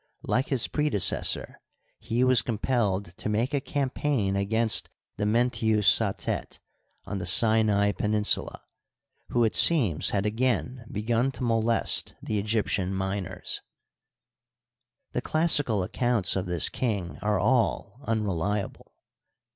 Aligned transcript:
Like 0.23 0.47
his 0.47 0.67
prede 0.67 0.93
Digitized 0.93 1.29
byCjOOQlC 1.29 1.33
THE 1.33 1.43
OLD 1.43 1.45
EMPIRE. 1.45 1.59
37 1.59 1.59
cesser, 1.61 1.99
he 1.99 2.23
was 2.23 2.41
compelled 2.41 3.05
to 3.17 3.29
make 3.29 3.53
a 3.53 3.61
campaign 3.61 4.35
against 4.35 4.89
the 5.17 5.25
Menttu 5.27 5.77
Satet, 5.83 6.59
on 7.05 7.17
the 7.19 7.25
Sinai 7.27 7.91
peninsula, 7.91 8.63
who 9.29 9.43
it 9.43 9.55
seems 9.55 10.09
had 10.09 10.25
again 10.25 10.85
begun 10.91 11.31
to 11.33 11.43
molest 11.43 12.15
the 12.19 12.39
Egyptian 12.39 12.95
miners. 12.95 13.61
The 15.11 15.21
classical 15.21 15.83
accounts 15.83 16.35
of 16.35 16.47
this 16.47 16.67
king 16.67 17.19
are 17.21 17.37
all 17.39 17.99
unreliable. 18.07 18.95